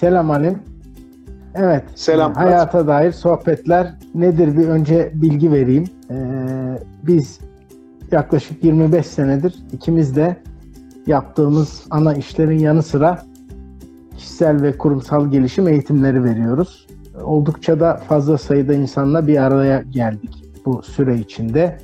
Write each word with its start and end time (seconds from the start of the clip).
Selam 0.00 0.30
Halim. 0.30 0.58
Evet. 1.54 1.84
Selam. 1.94 2.34
Hayata 2.34 2.86
dair 2.86 3.12
sohbetler 3.12 3.94
nedir 4.14 4.56
bir 4.56 4.68
önce 4.68 5.10
bilgi 5.14 5.52
vereyim. 5.52 5.84
Ee, 6.10 6.16
biz 7.02 7.40
yaklaşık 8.12 8.64
25 8.64 9.06
senedir 9.06 9.54
ikimiz 9.72 10.16
de 10.16 10.36
yaptığımız 11.06 11.82
ana 11.90 12.14
işlerin 12.14 12.58
yanı 12.58 12.82
sıra 12.82 13.22
kişisel 14.16 14.62
ve 14.62 14.78
kurumsal 14.78 15.30
gelişim 15.30 15.68
eğitimleri 15.68 16.24
veriyoruz. 16.24 16.86
Oldukça 17.22 17.80
da 17.80 17.96
fazla 17.96 18.38
sayıda 18.38 18.74
insanla 18.74 19.26
bir 19.26 19.42
araya 19.42 19.82
geldik 19.82 20.44
bu 20.66 20.82
süre 20.82 21.18
içinde. 21.18 21.78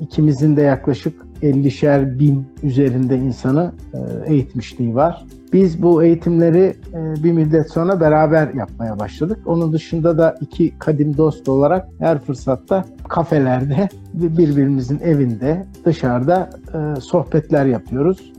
İkimizin 0.00 0.56
de 0.56 0.62
yaklaşık 0.62 1.29
50'şer 1.42 2.18
bin 2.18 2.46
üzerinde 2.62 3.16
insanı 3.16 3.72
e, 3.94 4.32
eğitmişliği 4.32 4.94
var. 4.94 5.24
Biz 5.52 5.82
bu 5.82 6.02
eğitimleri 6.02 6.74
e, 6.94 7.24
bir 7.24 7.32
müddet 7.32 7.70
sonra 7.70 8.00
beraber 8.00 8.54
yapmaya 8.54 8.98
başladık. 8.98 9.38
Onun 9.46 9.72
dışında 9.72 10.18
da 10.18 10.36
iki 10.40 10.78
kadim 10.78 11.16
dost 11.16 11.48
olarak 11.48 11.88
her 11.98 12.18
fırsatta 12.18 12.84
kafelerde, 13.08 13.88
birbirimizin 14.14 14.98
evinde, 14.98 15.66
dışarıda 15.84 16.50
e, 16.74 17.00
sohbetler 17.00 17.66
yapıyoruz. 17.66 18.32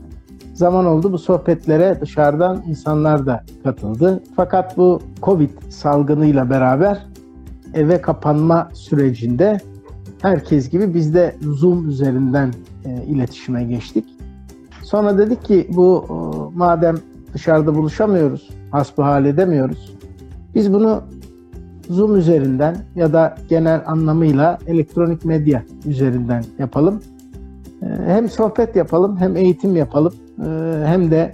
Zaman 0.54 0.86
oldu 0.86 1.12
bu 1.12 1.18
sohbetlere 1.18 2.00
dışarıdan 2.00 2.62
insanlar 2.66 3.26
da 3.26 3.44
katıldı. 3.64 4.22
Fakat 4.36 4.76
bu 4.76 5.02
Covid 5.22 5.50
salgınıyla 5.68 6.50
beraber 6.50 7.06
eve 7.74 8.00
kapanma 8.00 8.68
sürecinde 8.74 9.60
herkes 10.22 10.70
gibi 10.70 10.94
biz 10.94 11.14
de 11.14 11.36
Zoom 11.40 11.88
üzerinden 11.88 12.50
e, 12.84 13.04
iletişime 13.04 13.64
geçtik. 13.64 14.04
Sonra 14.82 15.18
dedik 15.18 15.44
ki 15.44 15.70
bu 15.72 16.06
e, 16.08 16.12
madem 16.58 16.96
dışarıda 17.34 17.74
buluşamıyoruz, 17.74 18.50
hasbihal 18.70 19.24
edemiyoruz. 19.24 19.96
Biz 20.54 20.72
bunu 20.72 21.02
Zoom 21.88 22.16
üzerinden 22.16 22.76
ya 22.94 23.12
da 23.12 23.36
genel 23.48 23.82
anlamıyla 23.86 24.58
elektronik 24.66 25.24
medya 25.24 25.62
üzerinden 25.86 26.44
yapalım. 26.58 27.00
E, 27.82 27.86
hem 28.06 28.28
sohbet 28.28 28.76
yapalım, 28.76 29.16
hem 29.16 29.36
eğitim 29.36 29.76
yapalım, 29.76 30.12
e, 30.38 30.46
hem 30.86 31.10
de 31.10 31.32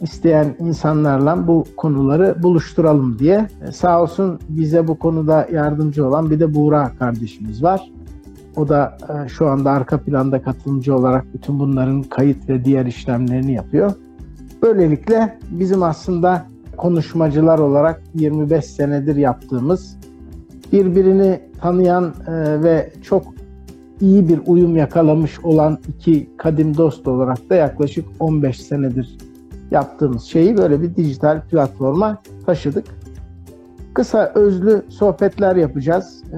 isteyen 0.00 0.54
insanlarla 0.58 1.46
bu 1.46 1.64
konuları 1.76 2.42
buluşturalım 2.42 3.18
diye. 3.18 3.48
E, 3.68 3.72
sağ 3.72 4.02
olsun 4.02 4.38
bize 4.48 4.88
bu 4.88 4.98
konuda 4.98 5.48
yardımcı 5.52 6.06
olan 6.06 6.30
bir 6.30 6.40
de 6.40 6.54
Buğra 6.54 6.92
kardeşimiz 6.98 7.62
var. 7.62 7.90
O 8.58 8.68
da 8.68 8.98
e, 9.08 9.28
şu 9.28 9.48
anda 9.48 9.70
arka 9.70 9.98
planda 9.98 10.42
katılımcı 10.42 10.96
olarak 10.96 11.34
bütün 11.34 11.58
bunların 11.58 12.02
kayıt 12.02 12.48
ve 12.48 12.64
diğer 12.64 12.86
işlemlerini 12.86 13.52
yapıyor. 13.52 13.92
Böylelikle 14.62 15.38
bizim 15.50 15.82
aslında 15.82 16.46
konuşmacılar 16.76 17.58
olarak 17.58 18.02
25 18.14 18.64
senedir 18.64 19.16
yaptığımız 19.16 19.96
birbirini 20.72 21.40
tanıyan 21.60 22.14
e, 22.26 22.62
ve 22.62 22.92
çok 23.02 23.22
iyi 24.00 24.28
bir 24.28 24.40
uyum 24.46 24.76
yakalamış 24.76 25.40
olan 25.40 25.78
iki 25.88 26.30
kadim 26.36 26.76
dost 26.76 27.08
olarak 27.08 27.50
da 27.50 27.54
yaklaşık 27.54 28.04
15 28.20 28.62
senedir 28.62 29.18
yaptığımız 29.70 30.22
şeyi 30.22 30.56
böyle 30.56 30.82
bir 30.82 30.96
dijital 30.96 31.40
platforma 31.40 32.22
taşıdık. 32.46 32.84
Kısa 33.98 34.32
özlü 34.34 34.82
sohbetler 34.88 35.56
yapacağız. 35.56 36.22
Ee, 36.32 36.36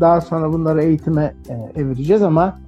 daha 0.00 0.20
sonra 0.20 0.52
bunları 0.52 0.82
eğitime 0.82 1.34
e, 1.48 1.80
evireceğiz 1.80 2.22
ama 2.22 2.58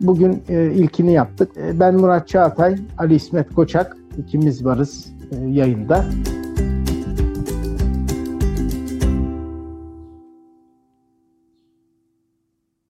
bugün 0.00 0.42
e, 0.48 0.64
ilkini 0.64 1.12
yaptık. 1.12 1.50
E, 1.56 1.80
ben 1.80 1.94
Murat 1.94 2.28
Çağatay, 2.28 2.76
Ali 2.98 3.14
İsmet 3.14 3.54
Koçak 3.54 3.96
ikimiz 4.18 4.64
varız 4.64 5.12
yayında. 5.46 6.04